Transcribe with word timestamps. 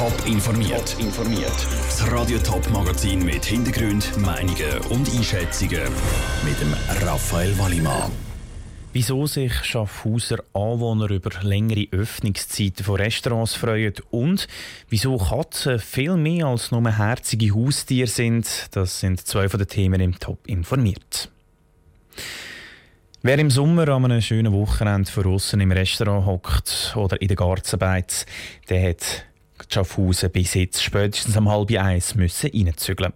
Top 0.00 0.26
informiert. 0.26 0.96
informiert. 0.98 1.66
Das 1.84 2.10
Radio 2.10 2.38
Top 2.38 2.66
Magazin 2.70 3.22
mit 3.22 3.44
Hintergrund, 3.44 4.16
Meinungen 4.16 4.78
und 4.88 5.06
Einschätzungen 5.14 5.82
mit 6.42 6.58
dem 6.58 6.74
Raphael 7.06 7.58
Wallimann. 7.58 8.10
Wieso 8.94 9.26
sich 9.26 9.52
Schaffhauser 9.62 10.38
Anwohner 10.54 11.10
über 11.10 11.42
längere 11.42 11.86
Öffnungszeiten 11.90 12.82
von 12.82 12.96
Restaurants 12.96 13.56
freuen 13.56 13.92
und 14.10 14.48
wieso 14.88 15.18
Katzen 15.18 15.78
viel 15.78 16.16
mehr 16.16 16.46
als 16.46 16.70
nur 16.70 16.90
herzige 16.90 17.54
Haustiere 17.54 18.08
sind, 18.08 18.68
das 18.70 19.00
sind 19.00 19.26
zwei 19.26 19.50
von 19.50 19.58
den 19.58 19.68
Themen 19.68 20.00
im 20.00 20.18
Top 20.18 20.46
informiert. 20.46 21.30
Wer 23.20 23.38
im 23.38 23.50
Sommer 23.50 23.86
an 23.88 24.06
einem 24.06 24.22
schönen 24.22 24.54
Wochenende 24.54 25.12
von 25.12 25.60
im 25.60 25.72
Restaurant 25.72 26.24
hockt 26.24 26.94
oder 26.96 27.20
in 27.20 27.28
der 27.28 27.36
Gartenarbeit, 27.36 28.24
der 28.70 28.88
hat 28.88 29.26
Schaffhausen 29.74 30.30
bis 30.30 30.54
jetzt 30.54 30.82
spätestens 30.82 31.36
um 31.36 31.48
halb 31.48 31.70
eins 31.72 32.14
müssen 32.14 32.50
reinzügeln. 32.52 33.12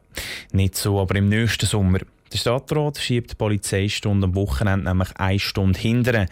Nicht 0.52 0.77
so 0.77 1.00
aber 1.00 1.16
im 1.16 1.28
nächsten 1.28 1.66
Sommer. 1.66 1.98
Der 2.32 2.38
Stadtrat 2.38 2.98
schiebt 2.98 3.32
die 3.32 3.36
Polizeistunde 3.36 4.27
am 4.27 4.34
Wochenende 4.34 4.88
nämlich 4.88 5.08
eine 5.16 5.38
Stunde 5.38 5.78
hindern. 5.78 6.28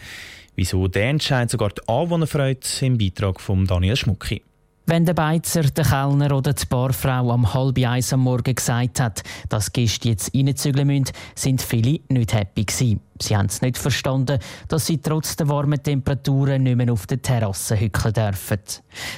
Wieso 0.55 0.87
der 0.89 1.09
Entscheid 1.09 1.51
sogar 1.51 1.71
die 1.71 1.89
Anwohner 1.89 2.27
freut, 2.27 2.83
im 2.83 2.99
Beitrag 2.99 3.41
von 3.41 3.67
Daniel 3.67 3.97
Schmucki. 3.97 4.43
Wenn 4.85 5.05
der 5.05 5.15
Beizer, 5.15 5.63
der 5.63 5.85
Kellner 5.85 6.37
oder 6.37 6.53
die 6.53 6.67
Barfrau 6.67 7.31
am 7.31 7.55
halb 7.55 7.79
eins 7.79 8.13
am 8.13 8.21
Morgen 8.21 8.53
gesagt 8.53 8.99
hat, 8.99 9.23
dass 9.49 9.73
Gäste 9.73 10.09
jetzt 10.09 10.35
reinzügeln 10.35 10.89
müssen, 10.89 11.13
sind 11.37 11.63
viele 11.63 12.01
nicht 12.09 12.35
happy 12.35 12.65
gewesen. 12.65 13.01
Sie 13.21 13.37
haben 13.37 13.47
es 13.47 13.63
nicht 13.63 13.79
verstanden, 13.79 14.41
dass 14.69 14.87
sie 14.87 14.99
trotz 14.99 15.37
der 15.37 15.49
warmen 15.49 15.81
Temperaturen 15.81 16.65
nicht 16.65 16.77
mehr 16.77 16.93
auf 16.93 17.07
der 17.07 17.23
Terrasse 17.23 17.79
hückeln 17.79 18.15
dürfen. 18.15 18.59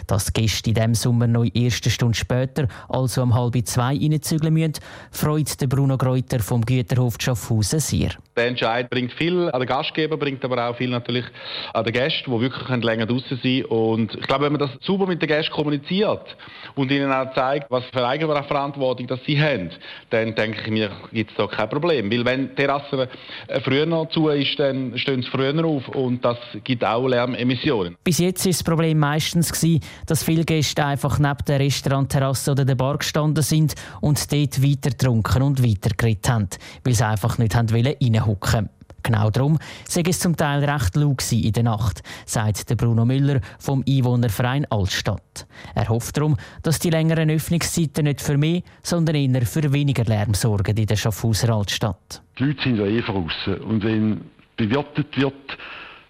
Dass 0.07 0.33
Gäste 0.33 0.71
in 0.71 0.75
diesem 0.75 0.95
Sommer 0.95 1.27
noch 1.27 1.45
in 1.45 1.53
erste 1.55 1.89
Stunde 1.89 2.15
später, 2.15 2.69
also 2.89 3.23
um 3.23 3.35
halb 3.35 3.57
zwei, 3.67 3.97
reinzügeln 3.97 4.53
müssen, 4.53 4.75
freut 5.11 5.59
der 5.59 5.69
Bruno 5.69 5.97
Greuter 5.97 6.41
vom 6.41 6.61
Güterhof 6.63 7.15
Schaffhausen 7.19 7.81
sehr. 7.81 8.11
Der 8.37 8.49
Entscheid 8.49 8.91
bringt 8.91 9.13
viel 9.13 9.49
an 9.51 9.61
den 9.61 9.69
Gastgeber, 9.69 10.19
bringt 10.19 10.45
aber 10.45 10.69
auch 10.69 10.77
viel 10.77 10.91
natürlich 10.91 11.25
an 11.73 11.85
den 11.85 11.93
Gästen, 11.93 12.31
die 12.31 12.41
wirklich 12.41 12.83
länger 12.83 13.07
draußen 13.07 13.41
sein 13.43 13.65
Und 13.67 14.15
ich 14.15 14.27
glaube, 14.27 14.45
wenn 14.45 14.53
man 14.53 14.61
das 14.61 14.71
sauber 14.85 15.07
mit 15.07 15.23
den 15.23 15.29
Gästen 15.29 15.54
kommuniziert 15.55 16.37
und 16.75 16.91
ihnen 16.91 17.13
auch 17.13 17.33
zeigt, 17.35 17.71
was 17.71 17.85
für 17.93 18.07
Eigenverantwortung 18.07 19.07
das 19.07 19.21
sie 19.25 19.41
haben, 19.41 19.71
dann 20.11 20.35
denke 20.35 20.61
ich 20.65 20.71
mir, 20.71 20.91
gibt 21.13 21.31
es 21.31 21.37
da 21.37 21.47
kein 21.47 21.69
Problem. 21.69 22.11
Weil 22.11 22.25
wenn 22.25 22.49
die 22.49 22.55
Terrasse 22.55 23.09
äh, 23.47 23.61
früher 23.61 23.87
noch 23.87 24.09
zu 24.11 24.29
ist, 24.29 24.59
dann 24.59 24.99
stehen 24.99 25.23
sie 25.23 25.31
früher 25.31 25.65
auf 25.65 25.89
und 25.89 26.25
das 26.25 26.39
gibt 26.65 26.85
auch 26.85 27.07
Lärmemissionen. 27.07 27.97
Bis 28.03 28.19
jetzt 28.19 28.45
war 28.45 28.53
das 28.53 28.63
Problem 28.65 28.99
meistens, 28.99 29.53
gewesen, 29.53 29.81
dass 30.07 30.25
viele 30.25 30.45
Gäste 30.45 30.85
einfach 30.85 31.19
neben 31.19 31.45
der 31.47 31.61
Restaurantterrasse 31.61 32.51
oder 32.51 32.65
der 32.65 32.75
Bar 32.75 32.99
gestanden 32.99 33.43
sind 33.43 33.75
und 34.01 34.33
dort 34.33 34.63
weiter 34.63 34.91
getrunken 34.91 35.43
und 35.43 35.63
weiter 35.63 35.91
geredet 35.97 36.29
haben, 36.29 36.49
weil 36.83 36.95
sie 36.95 37.07
einfach 37.07 37.39
nicht 37.39 37.55
wollen 37.55 38.27
hocken. 38.27 38.69
Genau 39.05 39.29
darum 39.29 39.59
sei 39.87 40.03
es 40.09 40.19
zum 40.19 40.35
Teil 40.35 40.65
recht 40.65 40.97
laut 40.97 41.31
in 41.31 41.53
der 41.53 41.63
Nacht, 41.63 42.03
sagt 42.25 42.71
der 42.71 42.75
Bruno 42.75 43.05
Müller 43.05 43.41
vom 43.59 43.85
Einwohnerverein 43.87 44.67
Altstadt. 44.71 45.47
Er 45.75 45.89
hofft 45.91 46.17
darum, 46.17 46.39
dass 46.63 46.79
die 46.79 46.89
längeren 46.89 47.29
Öffnungszeiten 47.29 48.05
nicht 48.05 48.23
für 48.23 48.39
mehr, 48.39 48.63
sondern 48.83 49.17
eher 49.17 49.45
für 49.45 49.71
weniger 49.75 50.05
Lärm 50.05 50.33
sorgen 50.33 50.77
in 50.79 50.87
der 50.87 50.97
Schaffhauser 50.97 51.55
Altstadt. 51.55 52.23
Die 52.39 52.45
Leute 52.45 52.63
sind 52.63 52.79
ja 52.79 52.87
eh 52.87 53.03
draussen 53.03 53.61
und 53.65 53.85
wenn 53.85 54.23
bewirtet 54.57 55.17
wird, 55.19 55.59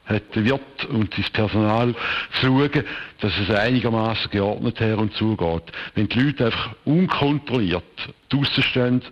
hat 0.04 0.22
der 0.36 0.44
Wirt 0.44 0.84
und 0.90 1.18
das 1.18 1.30
Personal 1.30 1.94
zu 2.40 2.46
schauen, 2.46 2.84
dass 3.20 3.32
es 3.38 3.50
einigermaßen 3.50 4.30
geordnet 4.30 4.78
her 4.78 4.98
und 4.98 5.14
zugeht. 5.14 5.64
Wenn 5.94 6.08
die 6.08 6.20
Leute 6.20 6.46
einfach 6.46 6.76
unkontrolliert 6.84 7.82
draussen 8.28 8.62
stehen, 8.62 9.02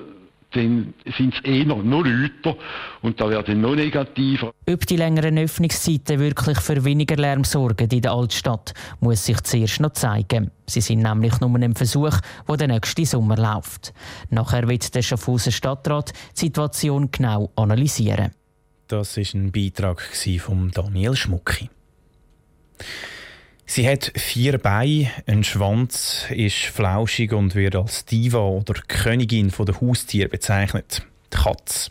dann 0.54 0.94
sind 1.16 1.34
es 1.34 1.44
eher 1.44 1.64
noch 1.64 1.82
lauter 1.82 2.56
und 3.02 3.20
da 3.20 3.28
werden 3.30 3.60
noch 3.60 3.74
negativer. 3.74 4.52
Ob 4.68 4.86
die 4.86 4.96
längeren 4.96 5.38
Öffnungszeiten 5.38 6.18
wirklich 6.18 6.58
für 6.60 6.84
weniger 6.84 7.16
Lärm 7.16 7.44
sorgen 7.44 7.88
in 7.90 8.00
der 8.00 8.12
Altstadt, 8.12 8.74
muss 9.00 9.24
sich 9.24 9.40
zuerst 9.42 9.80
noch 9.80 9.92
zeigen. 9.92 10.50
Sie 10.66 10.80
sind 10.80 11.02
nämlich 11.02 11.40
nur 11.40 11.54
ein 11.58 11.74
Versuch, 11.74 12.18
der 12.48 12.56
der 12.56 12.68
nächste 12.68 13.04
Sommer 13.06 13.36
läuft. 13.36 13.92
Nachher 14.30 14.68
wird 14.68 14.94
der 14.94 15.02
Schaffhauser 15.02 15.52
Stadtrat 15.52 16.12
die 16.36 16.40
Situation 16.46 17.10
genau 17.10 17.50
analysieren. 17.56 18.32
Das 18.88 19.16
ist 19.16 19.34
ein 19.34 19.52
Beitrag 19.52 20.02
von 20.38 20.70
Daniel 20.70 21.16
Schmucki. 21.16 21.70
Sie 23.74 23.88
hat 23.88 24.12
vier 24.16 24.58
Beine, 24.58 25.10
ein 25.24 25.44
Schwanz, 25.44 26.26
ist 26.28 26.56
flauschig 26.56 27.32
und 27.32 27.54
wird 27.54 27.74
als 27.74 28.04
Diva 28.04 28.40
oder 28.40 28.74
Königin 28.86 29.50
der 29.58 29.80
Haustiere 29.80 30.28
bezeichnet. 30.28 31.00
Die 31.32 31.38
Katze. 31.38 31.90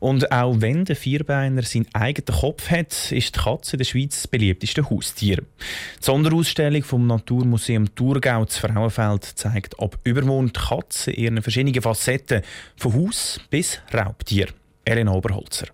Und 0.00 0.30
auch 0.30 0.60
wenn 0.60 0.84
der 0.84 0.96
Vierbeiner 0.96 1.62
seinen 1.62 1.86
eigenen 1.94 2.38
Kopf 2.38 2.70
hat, 2.70 3.10
ist 3.10 3.34
die 3.34 3.40
Katze 3.40 3.76
in 3.76 3.78
der 3.78 3.84
Schweiz 3.86 4.16
das 4.16 4.28
beliebteste 4.28 4.90
Haustier. 4.90 5.36
Die 5.38 6.04
Sonderausstellung 6.04 6.82
vom 6.82 7.06
Naturmuseum 7.06 7.94
Thurgau 7.94 8.44
zu 8.44 8.60
Frauenfeld 8.60 9.24
zeigt 9.24 9.80
ab 9.80 9.98
Übermond 10.04 10.52
Katzen 10.52 11.14
in 11.14 11.22
ihren 11.22 11.42
verschiedenen 11.42 11.80
Facetten, 11.80 12.42
von 12.76 12.92
Haus 12.92 13.40
bis 13.48 13.80
Raubtier. 13.94 14.48
Elena 14.84 15.12
Oberholzer. 15.12 15.68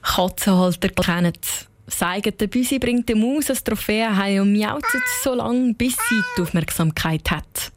Katzenhalter 0.00 0.88
kennen 0.88 1.34
Sagen, 1.90 2.32
der 2.38 2.46
Büsi 2.46 2.78
bringt 2.78 3.08
die 3.08 3.14
Maus 3.14 3.50
als 3.50 3.64
Trophäe 3.64 4.16
heim 4.16 4.42
und 4.42 4.52
miaut 4.52 4.84
so 5.22 5.34
lange, 5.34 5.74
bis 5.74 5.96
sie 6.08 6.22
die 6.36 6.42
Aufmerksamkeit 6.42 7.30
hat. 7.30 7.72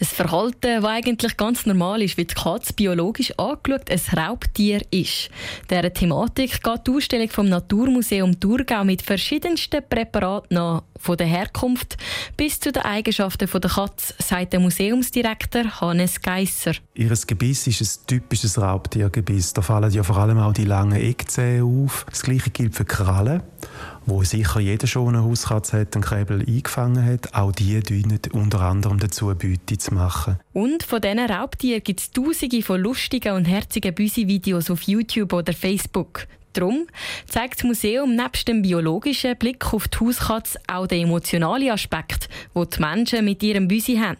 Ein 0.00 0.06
Verhalten, 0.06 0.82
das 0.82 0.84
eigentlich 0.84 1.36
ganz 1.36 1.64
normal 1.64 2.02
ist, 2.02 2.18
weil 2.18 2.24
die 2.24 2.34
Katze 2.34 2.72
biologisch 2.72 3.32
angeschaut 3.38 3.90
ein 3.90 4.00
Raubtier 4.18 4.82
ist. 4.90 5.30
Dieser 5.70 5.92
Thematik 5.92 6.62
geht 6.62 6.86
die 6.86 6.90
Ausstellung 6.90 7.28
vom 7.28 7.48
Naturmuseum 7.48 8.38
Thurgau 8.40 8.84
mit 8.84 9.02
verschiedensten 9.02 9.82
Präparaten 9.88 10.56
nach, 10.56 10.82
von 10.98 11.16
der 11.16 11.26
Herkunft 11.26 11.96
bis 12.36 12.58
zu 12.58 12.72
den 12.72 12.82
Eigenschaften 12.82 13.48
der 13.48 13.70
Katze, 13.70 14.14
sagt 14.18 14.52
der 14.52 14.60
Museumsdirektor 14.60 15.80
Hannes 15.80 16.20
Geisser. 16.20 16.72
Ihr 16.94 17.12
Gebiss 17.26 17.66
ist 17.66 17.80
ein 17.80 18.06
typisches 18.06 18.60
Raubtiergebiss. 18.60 19.52
Da 19.52 19.62
fallen 19.62 19.90
ja 19.92 20.02
vor 20.02 20.16
allem 20.16 20.38
auch 20.38 20.52
die 20.52 20.64
langen 20.64 21.00
Eckzähne 21.00 21.64
auf. 21.64 22.06
Das 22.10 22.22
gleiche 22.22 22.50
gilt 22.50 22.74
für 22.74 22.84
Krallen 22.84 23.42
wo 24.06 24.22
sicher 24.22 24.60
jeder 24.60 24.86
schon 24.86 25.08
eine 25.08 25.24
Hauskatze 25.24 25.80
hat, 25.80 25.94
einen 25.94 26.04
Krebel 26.04 26.40
eingefangen 26.40 27.04
hat. 27.04 27.34
Auch 27.34 27.52
die 27.52 27.80
dienen 27.80 28.18
unter 28.32 28.60
anderem 28.60 28.98
dazu, 28.98 29.26
Beute 29.26 29.78
zu 29.78 29.94
machen. 29.94 30.38
Und 30.52 30.82
von 30.82 31.00
diesen 31.00 31.18
Raubtieren 31.18 31.82
gibt 31.82 32.00
es 32.00 32.10
tausende 32.10 32.62
von 32.62 32.80
lustigen 32.80 33.34
und 33.34 33.44
herzigen 33.44 33.94
Büsi-Videos 33.94 34.70
auf 34.70 34.82
YouTube 34.82 35.32
oder 35.32 35.52
Facebook. 35.52 36.26
Darum 36.52 36.86
zeigt 37.26 37.58
das 37.58 37.64
Museum 37.64 38.14
nebst 38.14 38.46
dem 38.48 38.62
biologischen 38.62 39.36
Blick 39.36 39.72
auf 39.72 39.88
die 39.88 39.98
Hauskatze 39.98 40.58
auch 40.66 40.86
den 40.86 41.04
emotionalen 41.04 41.70
Aspekt, 41.70 42.28
den 42.54 42.68
die 42.68 42.80
Menschen 42.80 43.24
mit 43.24 43.42
ihrem 43.42 43.68
Büsi 43.68 43.96
haben. 43.96 44.18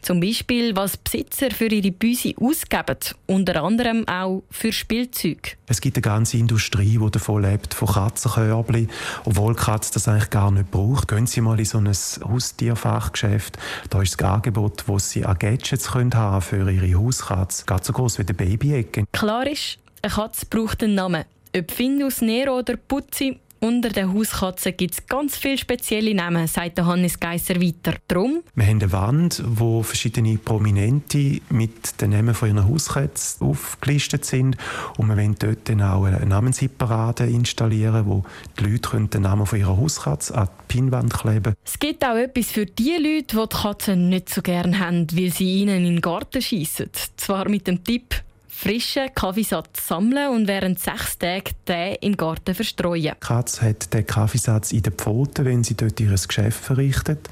Zum 0.00 0.20
Beispiel, 0.20 0.76
was 0.76 0.96
Besitzer 0.96 1.50
für 1.50 1.66
ihre 1.66 1.90
Büsi 1.90 2.36
ausgeben, 2.38 2.98
unter 3.26 3.62
anderem 3.62 4.06
auch 4.06 4.42
für 4.50 4.72
Spielzeug. 4.72 5.56
Es 5.66 5.80
gibt 5.80 5.96
eine 5.96 6.02
ganze 6.02 6.36
Industrie, 6.36 6.98
die 6.98 7.10
davon 7.10 7.42
lebt, 7.42 7.74
von 7.74 7.88
Katzenkörbchen, 7.88 8.88
obwohl 9.24 9.54
die 9.54 9.60
Katze 9.60 9.94
das 9.94 10.08
eigentlich 10.08 10.30
gar 10.30 10.50
nicht 10.50 10.70
braucht. 10.70 11.08
Gehen 11.08 11.26
Sie 11.26 11.40
mal 11.40 11.58
in 11.58 11.64
so 11.64 11.78
ein 11.78 11.88
Haustierfachgeschäft, 11.88 13.58
da 13.90 14.02
ist 14.02 14.20
das 14.20 14.28
Angebot, 14.28 14.84
wo 14.86 14.98
Sie 14.98 15.24
auch 15.24 15.38
Gadgets 15.38 15.92
können 15.92 16.14
haben 16.14 16.42
für 16.42 16.70
Ihre 16.70 16.98
Hauskatze, 16.98 17.64
ganz 17.64 17.86
so 17.86 17.92
groß 17.92 18.18
wie 18.18 18.24
der 18.24 18.34
Babyecke. 18.34 19.04
Klar 19.12 19.46
ist, 19.46 19.78
eine 20.02 20.12
Katze 20.12 20.46
braucht 20.46 20.82
einen 20.82 20.94
Namen. 20.94 21.24
Ob 21.54 21.70
Findus, 21.70 22.22
Nero 22.22 22.58
oder 22.58 22.78
Putzi, 22.78 23.38
unter 23.60 23.90
den 23.90 24.12
Hauskatzen 24.12 24.74
gibt 24.74 24.94
es 24.94 25.06
ganz 25.06 25.36
viele 25.36 25.58
spezielle 25.58 26.14
Namen, 26.14 26.48
sagt 26.48 26.80
Hannes 26.80 27.20
Geisser 27.20 27.60
weiter. 27.60 27.94
Drum? 28.08 28.42
Wir 28.54 28.66
haben 28.66 28.80
eine 28.80 28.90
Wand, 28.90 29.42
wo 29.46 29.82
verschiedene 29.82 30.38
Prominente 30.38 31.40
mit 31.50 32.00
den 32.00 32.10
Namen 32.10 32.34
von 32.34 32.48
ihren 32.48 32.66
Hauskatzen 32.66 33.46
aufgelistet 33.46 34.24
sind. 34.24 34.56
Und 34.96 35.08
wir 35.08 35.16
wollen 35.16 35.36
dort 35.38 35.68
dann 35.68 35.82
auch 35.82 36.04
eine 36.04 36.24
Namensseparade 36.24 37.26
installieren, 37.26 38.06
wo 38.06 38.24
die 38.58 38.64
Leute 38.64 38.98
den 39.08 39.22
Namen 39.22 39.44
von 39.44 39.60
ihrer 39.60 39.76
Hauskatze 39.76 40.34
an 40.34 40.48
die 40.48 40.74
Pinnwand 40.74 41.12
kleben 41.14 41.54
Es 41.64 41.78
gibt 41.78 42.02
auch 42.04 42.16
etwas 42.16 42.50
für 42.50 42.64
die 42.64 42.96
Leute, 42.98 43.36
die 43.36 43.48
die 43.48 43.56
Katzen 43.62 44.08
nicht 44.08 44.30
so 44.30 44.40
gerne 44.40 44.78
haben, 44.78 45.06
weil 45.12 45.30
sie 45.30 45.60
ihnen 45.60 45.84
in 45.84 45.96
den 45.96 46.00
Garten 46.00 46.40
schiessen. 46.40 46.90
Zwar 47.16 47.48
mit 47.48 47.68
dem 47.68 47.84
Tipp, 47.84 48.22
frischen 48.54 49.12
Kaffeesatz 49.14 49.88
sammeln 49.88 50.28
und 50.28 50.46
während 50.46 50.78
sechs 50.78 51.18
Tagen 51.18 51.50
den 51.66 51.96
im 52.00 52.16
Garten 52.16 52.54
verstreuen. 52.54 53.14
Die 53.14 53.26
Katze 53.26 53.62
hat 53.62 53.92
den 53.92 54.06
Kaffeesatz 54.06 54.72
in 54.72 54.82
den 54.82 54.92
Pfoten, 54.92 55.44
wenn 55.46 55.64
sie 55.64 55.74
dort 55.74 55.98
ihr 55.98 56.10
Geschäft 56.10 56.62
verrichtet, 56.62 57.28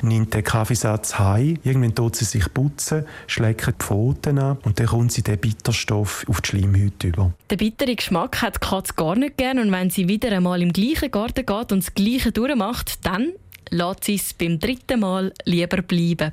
nimmt 0.00 0.34
den 0.34 0.42
Kaffeesatz 0.42 1.18
heim, 1.18 1.58
irgendwann 1.62 1.94
tut 1.94 2.16
sie 2.16 2.24
sich 2.24 2.52
putzen, 2.52 3.04
schlägt 3.26 3.66
die 3.66 3.72
Pfoten 3.72 4.38
an 4.38 4.58
und 4.64 4.80
dann 4.80 4.86
kommt 4.86 5.12
sie 5.12 5.22
den 5.22 5.38
Bitterstoff 5.38 6.24
auf 6.28 6.40
die 6.40 6.48
Schleimhäute 6.48 7.08
über. 7.08 7.32
Den 7.50 7.58
bitteren 7.58 7.94
Geschmack 7.94 8.42
hat 8.42 8.56
die 8.56 8.66
Katze 8.66 8.94
gar 8.94 9.14
nicht 9.14 9.36
gern 9.36 9.58
und 9.58 9.70
wenn 9.70 9.90
sie 9.90 10.08
wieder 10.08 10.32
einmal 10.32 10.62
im 10.62 10.72
gleichen 10.72 11.10
Garten 11.10 11.46
geht 11.46 11.72
und 11.72 11.84
das 11.84 11.94
Gleiche 11.94 12.32
durchmacht, 12.32 13.06
dann 13.06 13.32
lässt 13.70 14.04
sie 14.04 14.14
es 14.14 14.32
beim 14.32 14.58
dritten 14.58 15.00
Mal 15.00 15.32
lieber 15.44 15.82
bleiben. 15.82 16.32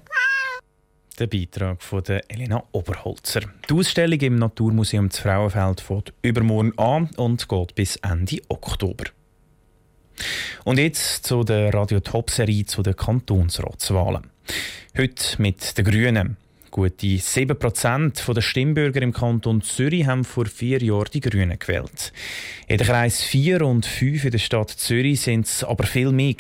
Der 1.20 1.28
Beitrag 1.28 1.84
von 1.84 2.02
der 2.02 2.32
Elena 2.32 2.64
Oberholzer. 2.72 3.42
Die 3.70 3.74
Ausstellung 3.74 4.22
im 4.22 4.36
Naturmuseum 4.38 5.12
zu 5.12 5.24
Frauenfeld 5.24 5.82
fängt 5.82 6.14
übermorgen 6.22 6.72
an 6.78 7.10
und 7.18 7.50
geht 7.50 7.76
bis 7.76 7.98
Ende 7.98 8.40
Oktober. 8.48 9.04
Und 10.64 10.78
jetzt 10.78 11.26
zu 11.26 11.44
der 11.44 11.74
Radio 11.74 12.00
Top 12.00 12.30
Serie 12.30 12.66
zu 12.66 12.84
den 12.84 12.96
Kantonsratswahlen. 12.96 14.28
Heute 14.98 15.42
mit 15.42 15.78
den 15.78 15.84
Grünen. 15.84 16.38
Gute 16.72 17.06
7% 17.06 18.34
der 18.34 18.42
Stimmbürger 18.42 19.02
im 19.02 19.14
Kanton 19.14 19.62
Zürich 19.62 20.06
haben 20.06 20.24
vor 20.24 20.46
vier 20.46 20.82
Jahren 20.82 21.10
die 21.14 21.20
Grünen 21.20 21.58
gewählt. 21.58 22.14
In 22.68 22.78
den 22.78 22.88
Kreis 22.88 23.22
4 23.22 23.66
und 23.66 23.86
5 23.86 24.26
in 24.26 24.32
der 24.32 24.38
Stadt 24.38 24.70
Zürich 24.70 25.22
sind 25.22 25.46
es 25.46 25.64
aber 25.64 25.86
viel 25.86 26.12
mehr. 26.12 26.36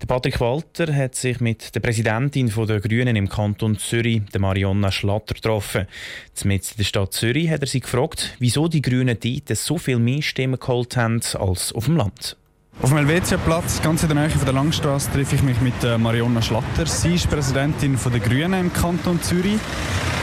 Der 0.00 0.06
Patrick 0.06 0.40
Walter 0.40 0.94
hat 0.94 1.14
sich 1.14 1.40
mit 1.40 1.74
der 1.74 1.80
Präsidentin 1.80 2.52
der 2.66 2.80
Grünen 2.80 3.16
im 3.16 3.28
Kanton 3.28 3.78
Zürich, 3.78 4.22
der 4.32 4.40
Marionna 4.40 4.90
Schlatter, 4.90 5.34
getroffen. 5.34 5.86
Zumindest 6.34 6.72
in 6.72 6.76
der 6.78 6.84
Stadt 6.84 7.12
Zürich 7.12 7.50
hat 7.50 7.60
er 7.60 7.66
sie 7.66 7.80
gefragt, 7.80 8.36
wieso 8.38 8.68
die 8.68 8.82
Grünen 8.82 9.18
dort 9.20 9.56
so 9.58 9.78
viel 9.78 9.98
mehr 9.98 10.22
Stimmen 10.22 10.58
geholt 10.58 10.96
haben 10.96 11.20
als 11.38 11.72
auf 11.72 11.84
dem 11.84 11.96
Land. 11.96 12.36
Auf 12.82 12.88
dem 12.88 12.96
Helvetia-Platz, 12.96 13.82
ganz 13.82 14.02
in 14.02 14.08
der 14.08 14.16
Nähe 14.16 14.30
von 14.30 14.46
der 14.46 14.54
Langstrasse, 14.54 15.10
treffe 15.12 15.34
ich 15.34 15.42
mich 15.42 15.60
mit 15.60 15.84
äh, 15.84 15.98
Marionna 15.98 16.40
Schlatter. 16.40 16.86
Sie 16.86 17.14
ist 17.14 17.28
Präsidentin 17.28 17.98
der 18.02 18.20
Grünen 18.20 18.58
im 18.58 18.72
Kanton 18.72 19.20
Zürich. 19.20 19.58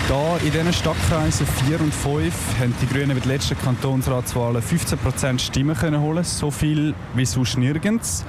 Da 0.10 0.38
in 0.44 0.52
diesen 0.52 0.74
Stadtkreisen 0.74 1.46
4 1.46 1.80
und 1.82 1.94
5 1.94 2.34
haben 2.60 2.74
die 2.82 2.88
Grünen 2.88 3.16
bei 3.16 3.20
den 3.20 3.30
letzten 3.30 3.60
Kantonsratswahlen 3.60 4.64
15% 4.64 5.38
Stimmen 5.38 5.76
können 5.76 6.02
holen, 6.02 6.24
so 6.24 6.50
viel 6.50 6.96
wie 7.14 7.26
sonst 7.26 7.60
nirgends. 7.60 8.26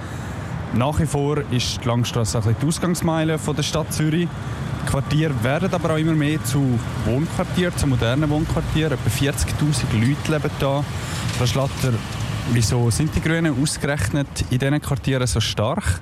Nach 0.75 1.01
wie 1.01 1.07
vor 1.07 1.39
ist 1.51 1.81
die 1.83 1.89
Langstrasse 1.89 2.43
die 2.61 2.67
Ausgangsmeile 2.67 3.39
der 3.39 3.63
Stadt 3.63 3.95
Zürich. 3.95 4.29
Die 4.83 4.91
Quartiere 4.91 5.33
werden 5.43 5.73
aber 5.73 5.95
auch 5.95 5.99
immer 5.99 6.13
mehr 6.13 6.45
zu 6.45 6.79
Wohnquartieren, 7.07 7.75
zu 7.79 7.87
modernen 7.87 8.29
Wohnquartieren. 8.29 8.93
Etwa 8.93 9.09
40'000 9.09 9.95
Leute 9.95 10.33
leben 10.33 10.51
hier. 10.59 10.85
Frau 11.39 11.47
Schlatter, 11.47 11.95
Wieso 12.51 12.91
sind 12.91 13.15
die 13.15 13.21
Grünen 13.21 13.61
ausgerechnet 13.63 14.27
in 14.51 14.59
diesen 14.59 14.81
Quartieren 14.81 15.27
so 15.27 15.39
stark? 15.39 16.01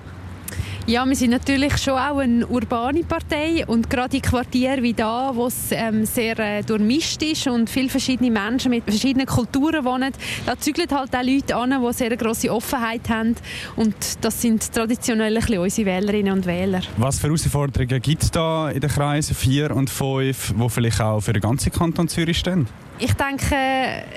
Ja, 0.88 1.04
wir 1.04 1.16
sind 1.16 1.30
natürlich 1.30 1.78
schon 1.78 1.94
auch 1.94 2.18
eine 2.18 2.46
urbane 2.46 3.02
Partei 3.02 3.66
und 3.66 3.90
gerade 3.90 4.18
in 4.18 4.22
Quartieren 4.22 4.84
wie 4.84 4.94
da, 4.94 5.32
wo 5.34 5.48
es 5.48 5.72
ähm, 5.72 6.06
sehr 6.06 6.38
äh, 6.38 6.62
durchmischt 6.62 7.20
ist 7.24 7.48
und 7.48 7.68
viele 7.68 7.88
verschiedene 7.88 8.30
Menschen 8.30 8.70
mit 8.70 8.84
verschiedenen 8.84 9.26
Kulturen 9.26 9.84
wohnen, 9.84 10.12
da 10.46 10.56
zügeln 10.56 10.88
halt 10.88 11.12
auch 11.12 11.22
Leute 11.24 11.56
an, 11.56 11.74
die 11.84 11.92
sehr 11.92 12.16
große 12.16 12.52
Offenheit 12.52 13.08
haben 13.08 13.34
und 13.74 13.96
das 14.20 14.40
sind 14.40 14.72
traditionell 14.72 15.36
unsere 15.58 15.86
Wählerinnen 15.86 16.32
und 16.32 16.46
Wähler. 16.46 16.82
Was 16.98 17.18
für 17.18 17.26
Herausforderungen 17.26 18.00
gibt 18.00 18.22
es 18.22 18.30
da 18.30 18.70
in 18.70 18.78
den 18.78 18.88
Kreisen 18.88 19.34
4 19.34 19.74
und 19.74 19.90
5, 19.90 20.54
die 20.56 20.68
vielleicht 20.70 21.00
auch 21.00 21.20
für 21.20 21.32
den 21.32 21.42
ganzen 21.42 21.72
Kanton 21.72 22.06
Zürich 22.06 22.38
stehen? 22.38 22.68
Ich 22.98 23.12
denke, 23.12 23.54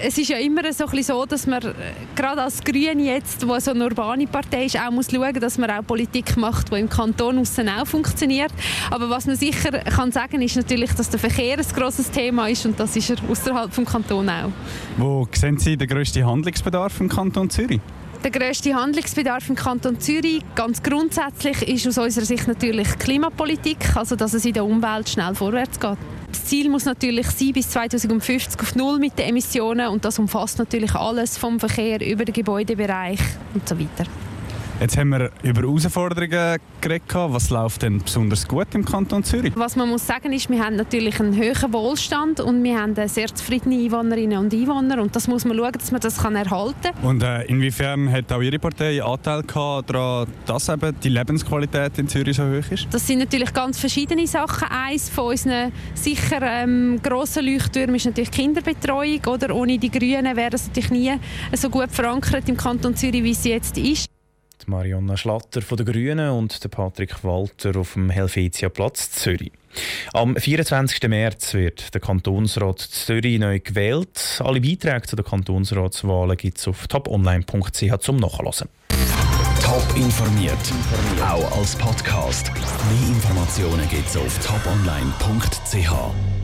es 0.02 0.18
ist 0.18 0.30
ja 0.30 0.38
immer 0.38 0.72
so, 0.72 0.86
so 1.02 1.26
dass 1.26 1.46
man 1.46 1.62
äh, 1.62 1.74
gerade 2.16 2.42
als 2.42 2.64
Grüne 2.64 3.04
jetzt, 3.04 3.46
wo 3.46 3.60
so 3.60 3.72
eine 3.72 3.84
urbane 3.84 4.26
Partei 4.26 4.66
ist, 4.66 4.80
auch 4.80 4.90
muss 4.90 5.12
schauen, 5.12 5.34
dass 5.34 5.58
man 5.58 5.70
auch 5.70 5.86
Politik 5.86 6.38
macht, 6.38 6.59
die 6.64 6.76
im 6.76 6.90
Kanton 6.90 7.40
aussen 7.40 7.70
auch 7.70 7.86
funktioniert. 7.86 8.52
Aber 8.92 9.10
was 9.10 9.26
man 9.26 9.36
sicher 9.36 9.72
kann 9.72 10.12
sagen, 10.12 10.42
ist 10.42 10.56
natürlich, 10.56 10.92
dass 10.94 11.10
der 11.10 11.20
Verkehr 11.20 11.58
ein 11.58 11.66
grosses 11.76 12.12
Thema 12.12 12.48
ist 12.48 12.66
und 12.66 12.80
das 12.80 12.96
ist 12.96 13.10
er 13.10 13.18
außerhalb 13.30 13.74
vom 13.74 13.86
Kanton 13.86 14.30
auch. 14.30 14.52
Wo 14.98 15.28
sehen 15.32 15.58
Sie 15.58 15.78
den 15.78 15.88
grössten 15.88 16.26
Handlungsbedarf 16.26 17.00
im 17.00 17.10
Kanton 17.10 17.50
Zürich? 17.50 17.82
Der 18.22 18.32
grösste 18.32 18.76
Handlungsbedarf 18.76 19.48
im 19.48 19.56
Kanton 19.56 19.98
Zürich 20.02 20.44
ganz 20.54 20.84
grundsätzlich 20.84 21.62
ist 21.62 21.88
aus 21.88 21.98
unserer 21.98 22.26
Sicht 22.26 22.50
natürlich 22.50 23.00
Klimapolitik, 23.00 23.96
also 23.96 24.18
dass 24.18 24.34
es 24.34 24.44
in 24.44 24.54
der 24.54 24.66
Umwelt 24.66 25.08
schnell 25.08 25.36
vorwärts 25.36 25.80
geht. 25.80 25.98
Das 26.30 26.44
Ziel 26.44 26.70
muss 26.70 26.84
natürlich 26.84 27.28
sein, 27.28 27.54
bis 27.54 27.70
2050 27.70 28.60
auf 28.60 28.76
Null 28.76 29.00
mit 29.00 29.18
den 29.18 29.30
Emissionen 29.30 29.88
und 29.88 30.04
das 30.04 30.20
umfasst 30.20 30.60
natürlich 30.60 30.94
alles 30.96 31.38
vom 31.38 31.62
Verkehr 31.62 32.06
über 32.06 32.26
den 32.26 32.34
Gebäudebereich 32.34 33.22
und 33.54 33.68
so 33.68 33.80
weiter. 33.80 34.04
Jetzt 34.80 34.98
haben 34.98 35.10
wir 35.10 35.30
über 35.44 35.62
Herausforderungen 35.64 36.58
geredet. 36.80 37.04
Was 37.14 37.50
läuft 37.50 37.82
denn 37.82 38.00
besonders 38.00 38.48
gut 38.48 38.68
im 38.74 38.86
Kanton 38.86 39.26
Zürich? 39.26 39.52
Was 39.58 39.76
man 39.76 39.90
muss 39.90 40.08
sagen 40.08 40.32
ist, 40.32 40.50
wir 40.50 40.64
haben 40.64 40.78
natürlich 40.78 41.20
einen 41.20 41.36
hohen 41.36 41.74
Wohlstand 41.74 42.40
und 42.40 42.64
wir 42.64 42.80
haben 42.80 42.96
sehr 43.10 43.28
zufriedene 43.28 43.76
Einwohnerinnen 43.76 44.38
und 44.38 44.54
Einwohner 44.54 45.02
und 45.02 45.14
das 45.14 45.28
muss 45.28 45.44
man 45.44 45.58
schauen, 45.58 45.74
dass 45.74 45.92
man 45.92 46.00
das 46.00 46.18
kann 46.18 46.38
erhalten 46.38 46.94
kann. 46.94 47.04
Und 47.04 47.24
äh, 47.24 47.44
inwiefern 47.48 48.10
hat 48.10 48.32
auch 48.32 48.42
Ihre 48.42 48.58
Partei 48.58 49.04
Anteil 49.04 49.44
daran, 49.44 50.28
dass 50.46 50.70
eben 50.70 50.96
die 51.04 51.10
Lebensqualität 51.10 51.98
in 52.00 52.08
Zürich 52.08 52.38
so 52.38 52.44
hoch 52.44 52.72
ist? 52.72 52.88
Das 52.90 53.06
sind 53.06 53.20
natürlich 53.20 53.52
ganz 53.52 53.78
verschiedene 53.78 54.28
Sachen. 54.28 54.70
Eines 54.70 55.10
von 55.10 55.26
unseren 55.26 55.74
sicher 55.94 56.42
ähm, 56.42 57.02
grossen 57.04 57.46
Leuchttürmen 57.46 57.98
ist 57.98 58.06
natürlich 58.06 58.32
Kinderbetreuung. 58.32 59.26
Oder? 59.28 59.54
Ohne 59.54 59.78
die 59.78 59.92
Grünen 59.92 60.38
wäre 60.38 60.56
es 60.56 60.68
natürlich 60.68 60.92
nie 60.92 61.14
so 61.52 61.70
gut 61.70 61.92
verankert 61.92 62.48
im 62.48 62.56
Kanton 62.56 62.96
Zürich, 62.96 63.24
wie 63.26 63.34
sie 63.34 63.50
jetzt 63.50 63.78
ist. 63.78 64.10
Marionna 64.68 65.18
Schlatter 65.18 65.62
von 65.62 65.78
den 65.78 65.86
Grünen 65.86 66.32
und 66.32 66.64
der 66.64 66.70
Patrick 66.70 67.24
Walter 67.24 67.78
auf 67.78 67.94
dem 67.94 68.10
Helvetia-Platz 68.10 69.12
Zürich. 69.12 69.52
Am 70.14 70.36
24. 70.36 71.08
März 71.08 71.54
wird 71.54 71.94
der 71.94 72.02
Kantonsrat 72.02 72.80
Zürich 72.80 73.40
neu 73.40 73.60
gewählt. 73.60 74.42
Alle 74.44 74.62
Beiträge 74.62 75.04
zu 75.04 75.16
den 75.16 75.26
Kantonsratswahlen 75.26 76.38
gibt 76.38 76.58
es 76.58 76.68
auf 76.68 76.88
toponline.ch 76.88 77.98
zum 78.00 78.18
Nachlesen. 78.18 78.70
Top 79.64 79.86
informiert, 79.96 80.58
auch 81.22 81.58
als 81.58 81.76
Podcast. 81.76 82.52
Mehr 82.54 83.10
Informationen 83.10 83.88
gibt 83.90 84.08
es 84.08 84.18
auf 84.18 84.40
toponline.ch. 84.40 86.39